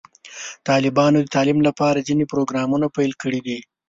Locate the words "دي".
3.47-3.59